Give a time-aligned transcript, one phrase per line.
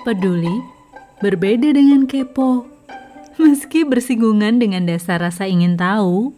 [0.00, 0.64] Peduli
[1.20, 2.64] berbeda dengan kepo.
[3.36, 6.32] Meski bersinggungan dengan dasar rasa ingin tahu,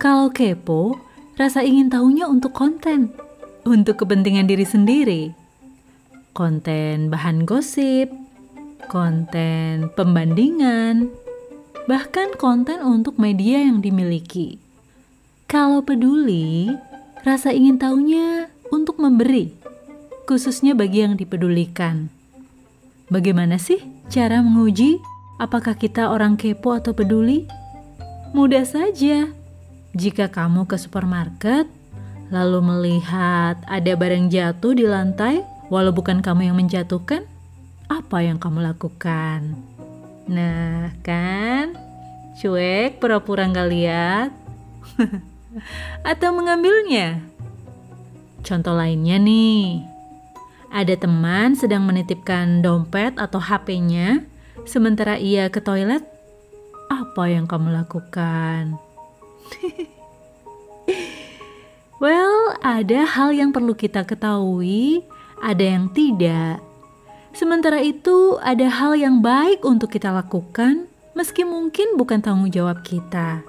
[0.00, 0.96] kalau kepo,
[1.36, 3.12] rasa ingin tahunya untuk konten,
[3.68, 5.22] untuk kepentingan diri sendiri.
[6.32, 8.08] Konten bahan gosip,
[8.88, 11.12] konten pembandingan,
[11.84, 14.56] bahkan konten untuk media yang dimiliki.
[15.52, 16.72] Kalau peduli,
[17.28, 19.52] rasa ingin tahunya untuk memberi,
[20.24, 22.21] khususnya bagi yang dipedulikan.
[23.12, 23.76] Bagaimana sih
[24.08, 24.96] cara menguji
[25.36, 27.44] apakah kita orang kepo atau peduli?
[28.32, 29.28] Mudah saja.
[29.92, 31.68] Jika kamu ke supermarket,
[32.32, 37.28] lalu melihat ada barang jatuh di lantai, walau bukan kamu yang menjatuhkan,
[37.92, 39.60] apa yang kamu lakukan?
[40.24, 41.76] Nah, kan?
[42.40, 44.30] Cuek, pura-pura nggak lihat.
[46.16, 47.20] Atau mengambilnya?
[48.40, 49.91] Contoh lainnya nih.
[50.72, 54.24] Ada teman sedang menitipkan dompet atau HP-nya,
[54.64, 56.00] sementara ia ke toilet.
[56.88, 58.80] Apa yang kamu lakukan?
[62.02, 65.04] well, ada hal yang perlu kita ketahui,
[65.44, 66.64] ada yang tidak.
[67.36, 73.44] Sementara itu, ada hal yang baik untuk kita lakukan, meski mungkin bukan tanggung jawab kita.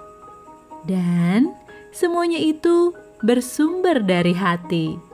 [0.84, 1.56] Dan
[1.96, 2.92] semuanya itu
[3.24, 5.13] bersumber dari hati.